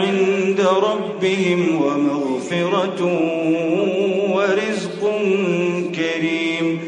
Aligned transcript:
عند 0.00 0.60
ربهم 0.60 1.82
ومغفرة 1.82 3.00
ورزق 4.34 5.00
كريم. 5.94 6.78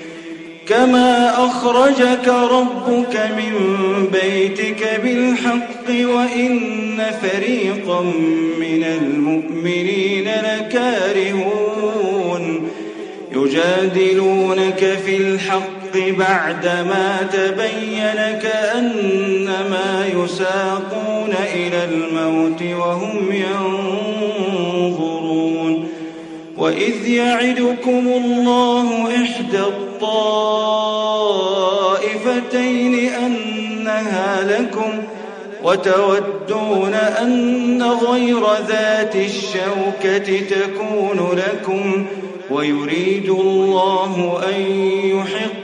كما 0.68 1.30
أخرجك 1.46 2.28
ربك 2.28 3.16
من 3.36 3.52
بيتك 4.12 5.00
بالحق 5.04 5.88
وإن 5.88 6.98
فريقا 7.22 8.00
من 8.60 8.84
المؤمنين 8.84 10.24
لكارهون. 10.24 11.64
يجادلونك 13.36 14.98
في 15.06 15.16
الحق 15.16 15.83
بعدما 15.96 17.28
تبين 17.32 18.38
كأنما 18.42 20.06
يساقون 20.06 21.34
إلى 21.54 21.84
الموت 21.84 22.62
وهم 22.62 23.32
ينظرون 23.32 25.14
وإذ 26.56 27.08
يعدكم 27.08 28.08
الله 28.08 29.06
إحدى 29.22 29.60
الطائفتين 29.60 30.14
أنها 33.08 34.44
لكم 34.44 35.02
وتودون 35.64 36.94
أن 36.94 37.82
غير 37.82 38.42
ذات 38.68 39.16
الشوكة 39.16 40.40
تكون 40.40 41.38
لكم 41.38 42.06
ويريد 42.50 43.30
الله 43.30 44.42
أن 44.48 45.63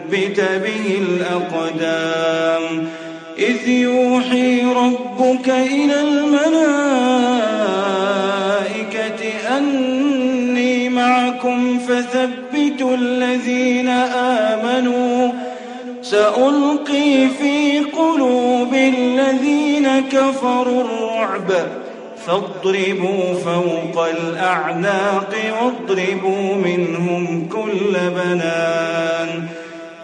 به 0.41 0.99
الأقدام. 1.01 2.87
إذ 3.39 3.67
يوحي 3.67 4.63
ربك 4.63 5.49
إلى 5.49 6.01
الملائكة 6.01 6.51
أني 9.57 10.89
معكم 10.89 11.79
فثبتوا 11.79 12.95
الذين 12.95 13.89
آمنوا. 14.49 15.31
سألقي 16.01 17.27
في 17.39 17.79
قلوب 17.79 18.73
الذين 18.73 19.87
كفروا 20.11 20.83
الرعب. 20.83 21.51
فاضربوا 22.27 23.33
فوق 23.33 24.05
الأعناق 24.07 25.35
واضربوا 25.61 26.55
منهم 26.55 27.49
كل 27.51 27.93
بنان. 27.93 29.47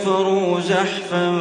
كفروا 0.00 0.60
زحفا 0.60 1.38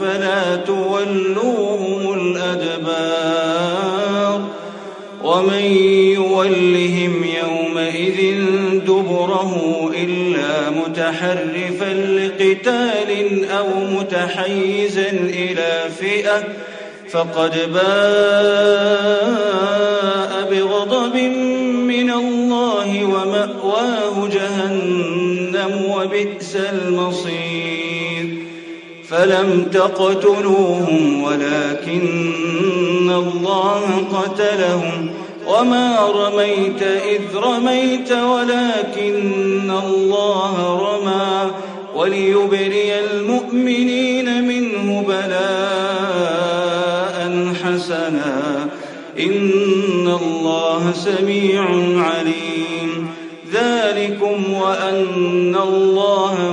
فلا 0.00 0.56
تولوهم 0.56 2.14
الأدبار 2.36 3.62
ومن 5.24 5.64
يولهم 6.16 7.24
يومئذ 7.24 8.44
دبره 8.86 9.54
إلا 9.94 10.70
متحرفا 10.70 11.92
لقتال 11.94 13.10
أو 13.50 13.68
متحيزا 13.84 15.10
إلى 15.10 15.90
فئة 16.00 16.44
فقد 17.10 17.72
باء 17.72 17.82
بغضب 20.50 21.16
من 21.86 22.10
الله 22.10 23.04
ومأواه 23.04 24.28
جهنم 24.28 25.84
وبئس 25.90 26.56
المصير 26.56 27.41
فلم 29.12 29.68
تقتلوهم 29.72 31.22
ولكن 31.22 33.10
الله 33.10 34.04
قتلهم 34.12 35.10
وما 35.46 35.98
رميت 36.00 36.82
إذ 36.82 37.20
رميت 37.36 38.12
ولكن 38.12 39.70
الله 39.70 40.76
رمى 40.76 41.50
وليبري 41.94 43.00
المؤمنين 43.00 44.44
منه 44.48 45.04
بلاء 45.08 46.32
حسنا 47.64 48.68
إن 49.18 50.18
الله 50.22 50.92
سميع 50.92 51.64
عليم 51.96 53.08
ذلكم 53.52 54.52
وأن 54.52 55.56
الله 55.62 56.52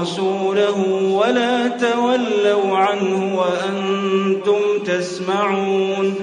ورسوله 0.00 0.78
ولا 1.12 1.68
تولوا 1.68 2.76
عنه 2.76 3.38
وأنتم 3.38 4.84
تسمعون 4.86 6.14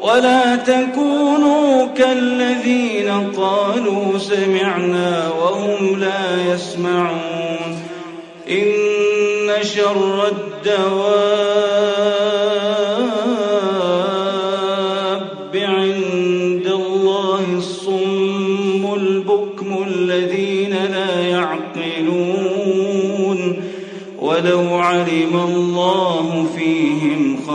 ولا 0.00 0.56
تكونوا 0.56 1.86
كالذين 1.86 3.32
قالوا 3.36 4.18
سمعنا 4.18 5.30
وهم 5.40 6.00
لا 6.00 6.54
يسمعون 6.54 7.82
إن 8.50 8.74
شر 9.62 10.28
الدواب 10.28 11.75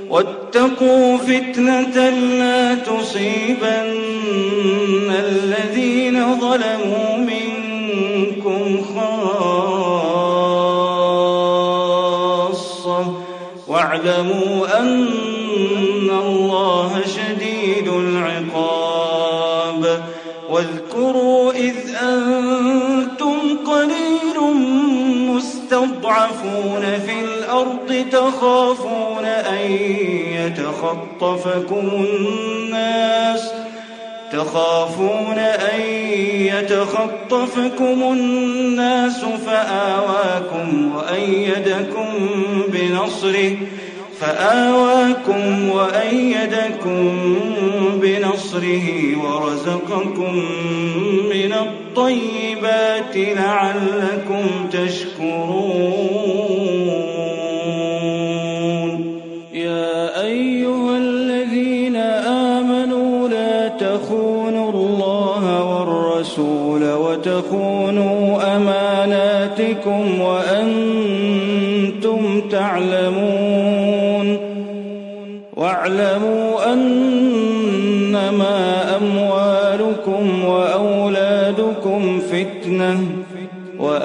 واتقوا 0.10 1.18
فتنة 1.18 2.10
لا 2.10 2.76
تصيبن 2.76 3.90
الذين 5.10 6.40
ظلموا 6.40 7.18
منكم 7.18 8.82
خاصة. 8.96 9.70
واعلموا 13.68 14.80
أن 14.80 16.10
الله 16.10 16.92
شديد 17.06 17.29
الأرض 27.60 28.06
تخافون 28.12 29.26
أن 29.26 29.72
يتخطفكم 30.32 32.06
الناس 32.06 33.52
تخافون 34.32 35.38
أن 35.40 35.82
يتخطفكم 36.22 38.04
الناس 38.12 39.26
فآواكم 39.46 40.96
وأيدكم 40.96 42.06
بنصره 42.68 43.58
فآواكم 44.20 45.70
وأيدكم 45.70 47.20
بنصره 48.02 49.18
ورزقكم 49.24 50.36
من 51.30 51.54
الطيبات 51.54 53.16
لعلكم 53.16 54.70
تشكرون 54.72 56.19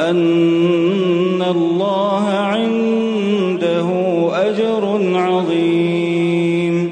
وأن 0.04 1.42
الله 1.50 2.26
عنده 2.28 3.88
أجر 4.32 5.00
عظيم. 5.14 6.90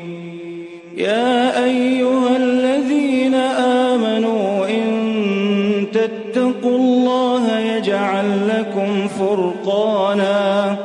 يا 0.97 1.65
أيها 1.65 2.37
الذين 2.37 3.35
آمنوا 3.95 4.67
إن 4.69 4.87
تتقوا 5.93 6.77
الله 6.77 7.59
يجعل 7.59 8.49
لكم 8.49 9.09
فرقانا. 9.09 10.77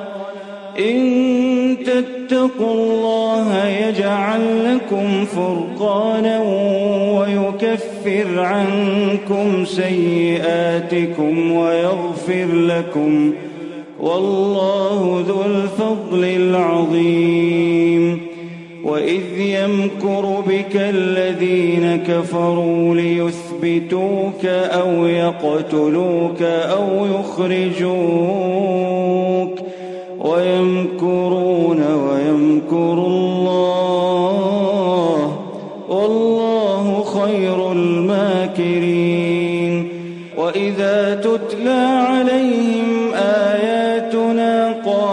إن 0.79 1.77
تتقوا 1.86 2.74
الله 2.74 3.65
يجعل 3.67 4.75
لكم 4.75 5.25
فرقانا 5.25 6.39
ويكفر 8.07 8.39
عنكم 8.39 9.65
سيئاتكم 9.65 11.51
ويغفر 11.51 12.47
لكم 12.53 13.31
والله 13.99 15.23
ذو 15.27 15.41
الفضل 15.45 16.23
العظيم. 16.23 18.21
وإذ 18.83 19.39
يمكر 19.39 20.43
بك 20.47 20.75
الذين 20.75 22.03
كفروا 22.07 22.95
ليثبتوك 22.95 24.45
أو 24.45 25.05
يقتلوك 25.05 26.41
أو 26.41 27.05
يخرجوك 27.05 27.97
ويمكرون 30.19 31.81
ويمكر 31.81 32.93
الله 32.93 33.26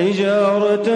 حجارة 0.00 0.88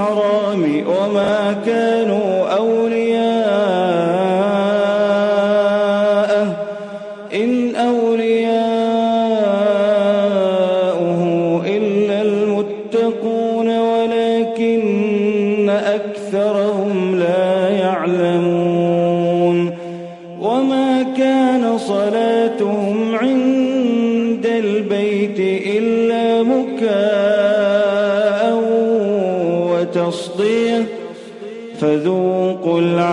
الحرام 0.00 0.84
وما 0.86 1.52
كانوا 1.66 1.99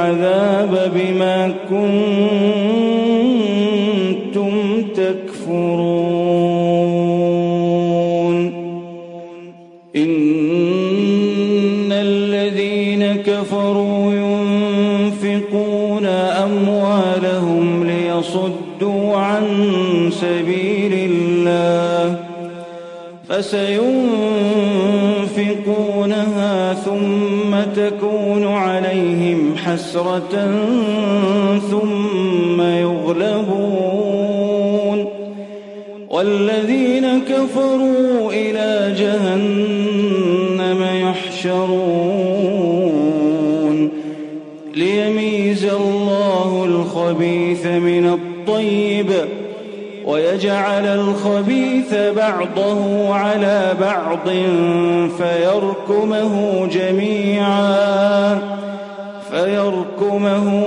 العذاب 0.08 0.92
بما 0.96 1.54
كنتم 1.70 2.14
تكفرون. 4.96 6.38
إن 9.96 11.92
الذين 11.92 13.16
كفروا 13.16 14.14
ينفقون 14.14 16.06
أموالهم 16.46 17.84
ليصدوا 17.84 19.18
عن 19.18 19.46
سبيل 20.12 20.94
الله 21.12 22.20
فسينفقونها 23.30 24.14
ثم 26.74 27.27
تكون 27.64 28.48
عليهم 28.48 29.56
حسرة 29.66 30.52
ثم 31.72 32.62
يغلبون. 32.62 33.98
والذين 36.10 37.20
كفروا 37.20 38.32
إلى 38.32 38.96
جهنم 39.00 40.82
يحشرون. 41.08 41.68
ليميز 44.76 45.66
الله 45.66 46.66
الخبيث 46.66 47.66
من 47.66 48.06
الطيب. 48.06 49.08
ويجعل 50.08 50.86
الخبيث 50.86 51.94
بعضه 51.94 53.14
على 53.16 53.74
بعض 53.82 54.30
فيركمه 55.18 56.68
جميعا 56.72 58.40
فيركمه 59.32 60.67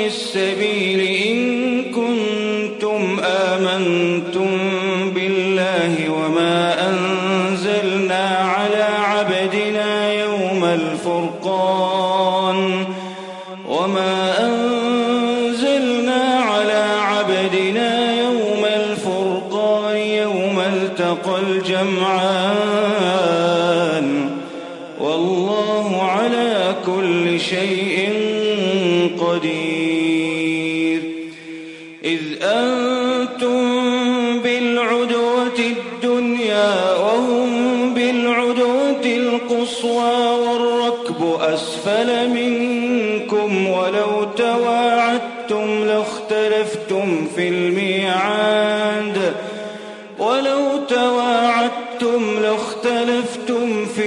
السبيل 0.06 1.00
إن 1.02 1.41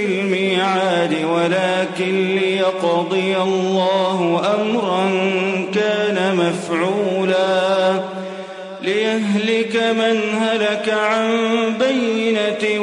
الميعاد 0.05 1.15
ولكن 1.23 2.35
ليقضي 2.35 3.37
الله 3.37 4.41
أمرا 4.55 5.09
كان 5.73 6.35
مفعولا. 6.35 8.01
ليهلك 8.81 9.75
من 9.75 10.21
هلك 10.41 10.89
عن 10.89 11.27
بينة 11.79 12.81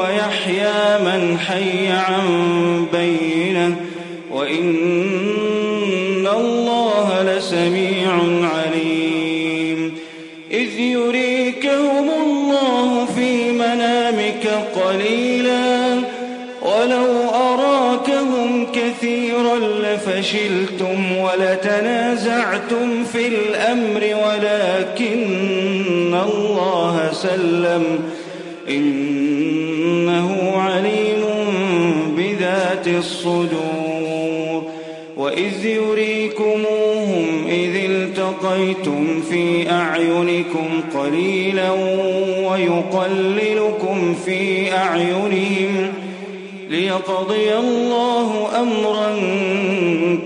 ويحيى 0.00 0.98
من 0.98 1.38
حي 1.38 1.88
عن 1.88 2.86
بينة. 2.92 3.23
ولتنازعتم 22.24 23.04
في 23.04 23.26
الأمر 23.26 24.00
ولكن 24.00 26.14
الله 26.14 27.12
سلم. 27.12 27.84
إنه 28.68 30.52
عليم 30.56 31.24
بذات 32.16 32.88
الصدور. 32.88 34.62
وإذ 35.16 35.66
يريكموهم 35.66 37.46
إذ 37.48 37.90
التقيتم 37.90 39.22
في 39.30 39.70
أعينكم 39.70 40.68
قليلا 40.94 41.70
ويقللكم 42.50 44.14
في 44.26 44.72
أعينهم. 44.72 45.92
ليقضي 46.74 47.54
الله 47.58 48.48
أمرا 48.62 49.08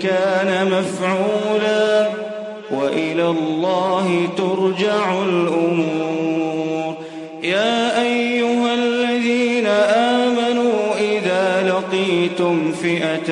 كان 0.02 0.50
مفعولا 0.73 2.09
وإلى 2.71 3.26
الله 3.26 4.28
ترجع 4.37 5.23
الأمور. 5.23 6.95
يا 7.43 8.02
أيها 8.02 8.75
الذين 8.75 9.67
آمنوا 10.17 10.78
إذا 11.00 11.45
لقيتم 11.71 12.73
فئة 12.73 13.31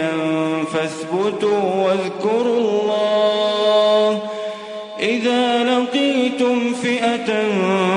فاثبتوا 0.73 1.62
واذكروا 1.85 2.61
الله. 2.61 4.23
إذا 5.00 5.64
لقيتم 5.64 6.73
فئة 6.82 7.30
فاثبتوا 7.32 7.95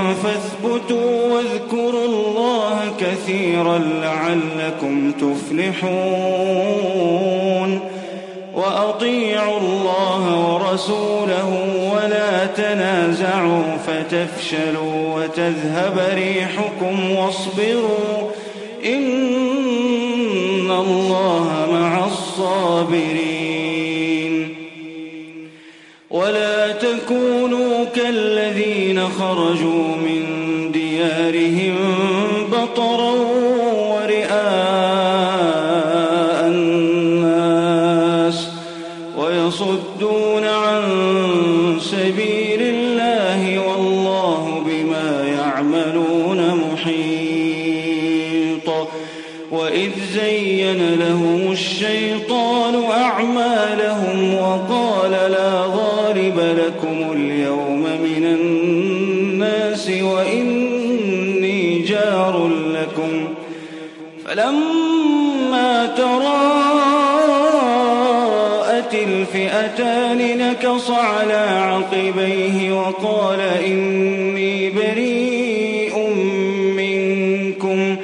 كثيرا 3.29 3.77
لعلكم 3.77 5.12
تفلحون. 5.12 5.89
وأطيعوا 8.55 9.59
الله 9.59 10.53
ورسوله 10.53 11.50
ولا 11.93 12.45
تنازعوا 12.45 13.63
فتفشلوا 13.88 15.15
وتذهب 15.15 16.00
ريحكم 16.13 17.12
واصبروا. 17.12 18.31
إن 18.86 20.71
الله 20.71 21.67
مع 21.71 22.05
الصابرين. 22.05 23.39
ولا 26.09 26.71
تكونوا 26.71 27.86
كالذين 27.95 29.09
خرجوا 29.09 29.88
الفئتان 69.79 70.37
نكص 70.37 70.89
على 70.89 71.33
عقبيه 71.33 72.71
وقال 72.71 73.39
إني 73.41 74.69
بريء 74.69 76.09
منكم. 76.77 77.95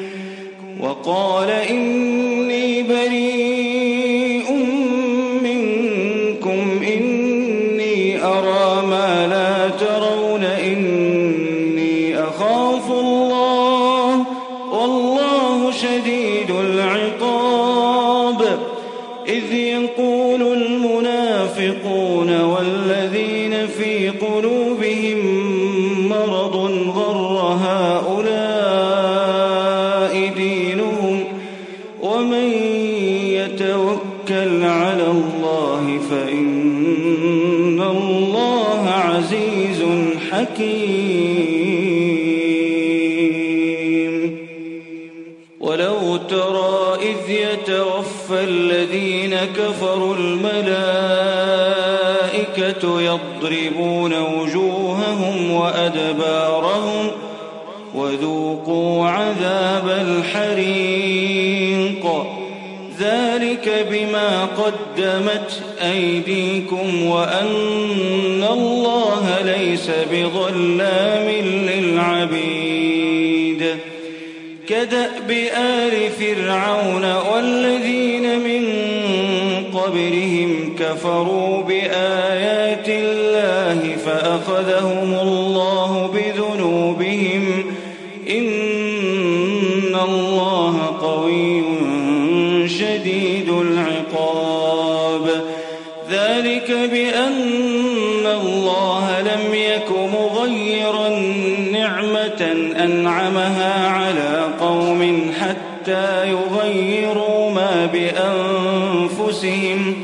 وقال 0.79 1.49
الذين 48.95 49.35
كفروا 49.35 50.15
الملائكة 50.15 50.51
يضربون 53.01 54.13
وجوههم 54.13 55.51
وأدبارهم 55.51 57.11
وذوقوا 57.95 59.07
عذاب 59.07 59.89
الحريق. 60.07 62.05
ذلك 62.99 63.87
بما 63.91 64.45
قدمت 64.45 65.61
أيديكم 65.81 67.05
وأن 67.05 68.43
الله 68.51 69.37
ليس 69.45 69.91
بظلام 70.11 71.29
للعبيد. 71.69 72.95
كدأب 74.67 75.31
آل 75.57 76.09
فرعون 76.19 77.05
والذين 77.15 78.04
كفروا 80.85 81.63
بآيات 81.63 82.89
الله 82.89 83.95
فأخذهم 84.05 85.13
الله 85.21 86.11
بذنوبهم 86.13 87.65
إن 88.29 89.95
الله 90.03 90.95
قوي 91.01 91.63
شديد 92.67 93.49
العقاب 93.49 95.29
ذلك 96.09 96.71
بأن 96.71 98.25
الله 98.25 99.21
لم 99.21 99.53
يك 99.53 99.91
مغيرا 99.91 101.09
نعمة 101.71 102.41
أنعمها 102.83 103.87
على 103.87 104.45
قوم 104.59 105.31
حتى 105.39 106.31
يغيروا 106.31 107.51
ما 107.51 107.89
بأنفسهم 107.93 109.95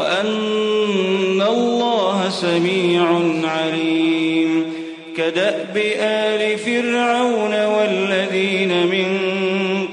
وأن 0.00 1.42
الله 1.42 2.28
سميع 2.30 3.04
عليم. 3.44 4.72
كدأب 5.16 5.76
آل 6.00 6.58
فرعون 6.58 7.64
والذين 7.64 8.86
من 8.86 9.06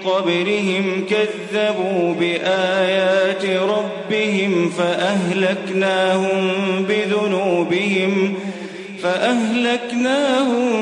قبلهم 0.05 1.05
كذبوا 1.09 2.13
بآيات 2.19 3.45
ربهم 3.45 4.69
فأهلكناهم 4.69 6.51
بذنوبهم 6.89 8.33
فأهلكناهم 9.03 10.73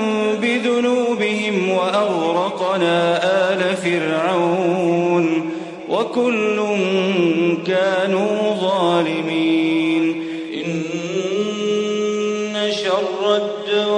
بذنوبهم 0.42 1.70
وأغرقنا 1.70 3.20
آل 3.54 3.78
فرعون 3.78 5.05
وكل 5.96 6.58
كانوا 7.68 8.56
ظالمين. 8.62 10.04
إن 10.66 10.84
شر 12.72 13.22
الدواب 13.36 13.96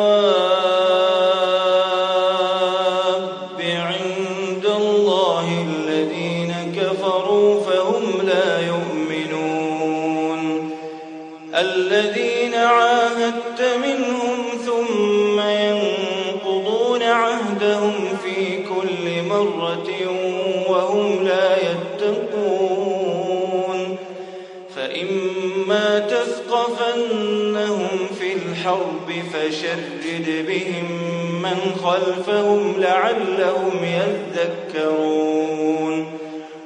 عند 3.61 4.65
الله 4.81 5.45
الذين 5.69 6.51
كفروا 6.77 7.49
فهم 7.61 8.03
لا 8.27 8.49
يؤمنون. 8.71 10.41
الذين 11.55 12.53
عاهدت 12.53 13.59
منهم 13.85 14.26
الحرب 28.67 29.09
فشرد 29.33 30.45
بهم 30.47 30.87
من 31.41 31.75
خلفهم 31.83 32.75
لعلهم 32.77 33.85
يذكرون. 34.73 36.05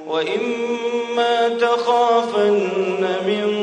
وإما 0.07 1.49
تخافن 1.49 3.05
من 3.25 3.60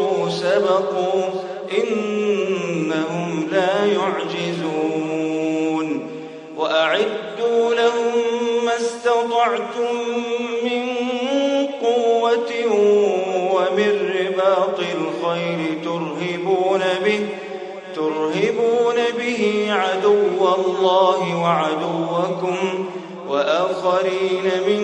كفروا 0.00 0.28
سبقوا 0.28 1.24
إنهم 1.78 3.48
لا 3.52 3.86
يعجزون 3.86 5.30
وأعدوا 6.56 7.74
لهم 7.74 8.14
ما 8.64 8.76
استطعتم 8.76 9.94
من 10.64 10.86
قوة 11.82 12.52
ومن 13.52 13.92
رباط 14.20 14.78
الخيل 14.78 15.60
ترهبون 15.84 16.82
به 17.04 17.20
ترهبون 17.94 18.96
به 19.18 19.66
عدو 19.70 20.54
الله 20.54 21.20
وعدوكم 21.42 22.56
وآخرين 23.28 24.46
من 24.66 24.80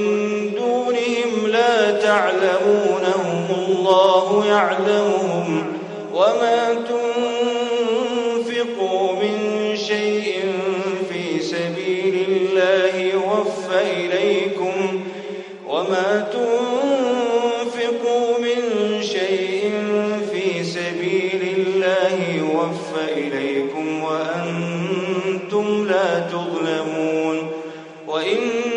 دونهم 0.57 1.47
لا 1.47 1.91
تعلمونهم 1.91 3.66
الله 3.87 4.47
يعلمهم 4.47 5.67
وما 6.15 6.75
تنفقوا 8.45 9.13
من 9.13 9.37
شيء 9.77 10.43
في 11.11 11.41
سبيل 11.43 12.27
الله 12.29 12.97
يوفى 12.97 13.81
إليكم 13.97 15.01
وما 15.69 16.29
تنفقوا 16.33 16.56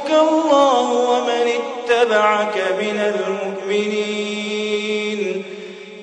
حسبك 0.00 0.10
الله 0.10 0.92
ومن 0.92 1.46
اتبعك 1.60 2.56
من 2.80 3.14
المؤمنين. 3.68 5.44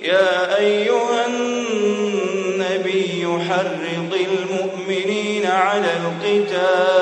يا 0.04 0.58
أيها 0.58 1.26
النبي 1.28 3.28
حرض 3.50 4.14
المؤمنين 4.14 5.46
على 5.46 5.88
القتال. 6.02 6.97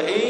فإن 0.00 0.29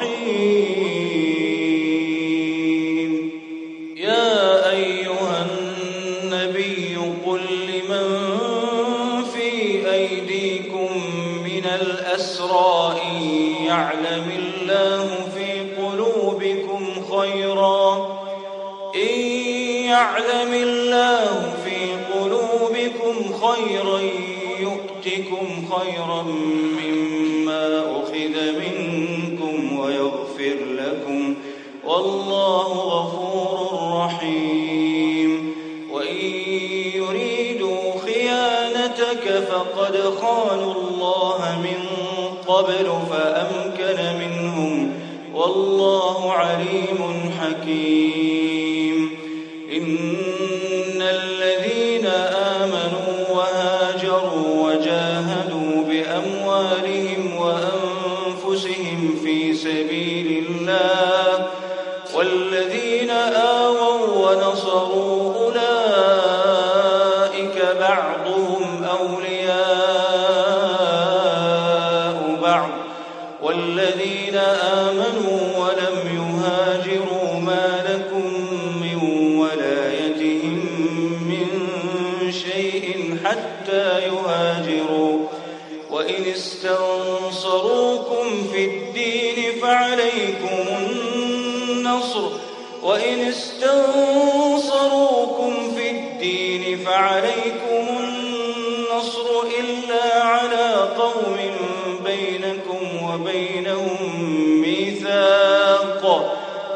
حين 0.00 0.95
لقد 39.86 40.14
خانوا 40.20 40.74
الله 40.74 41.58
من 41.62 41.78
قبل 42.46 42.86
فأمكن 43.10 44.18
منهم 44.18 44.92
والله 45.34 46.32
عليم 46.32 47.30
حكيم. 47.40 48.05
في 88.56 88.64
الدين 88.64 89.60
فعليكم 89.62 90.64
النصر 90.78 92.28
وإن 92.82 93.18
استنصروكم 93.18 94.32
في 95.76 95.90
الدين 95.90 96.78
فعليكم 96.78 97.98
النصر 97.98 99.26
إلا 99.60 100.22
على 100.22 100.74
قوم 100.98 101.36
بينكم 102.04 102.80
وبينهم 103.02 103.98
ميثاق. 104.60 106.04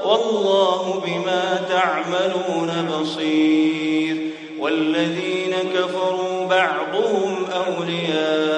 والله 0.04 1.02
بما 1.06 1.66
تعملون 1.68 2.70
بصير. 2.90 4.16
والذين 4.58 5.54
كفروا 5.74 6.46
بعضهم 6.46 7.46
أولياء 7.66 8.49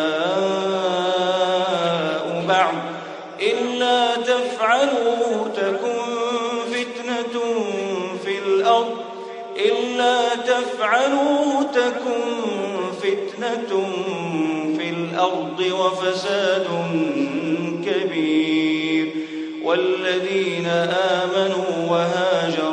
فجعلوه 10.93 11.63
تكن 11.63 12.23
فتنة 13.03 13.87
في 14.79 14.91
الأرض 14.91 15.61
وفساد 15.61 16.67
كبير 17.87 19.13
والذين 19.65 20.67
آمنوا 20.67 21.91
وهاجروا 21.91 22.72